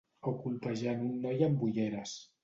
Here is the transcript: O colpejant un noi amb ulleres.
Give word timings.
O 0.29 0.31
colpejant 0.45 1.03
un 1.07 1.11
noi 1.25 1.43
amb 1.49 1.61
ulleres. 1.67 2.15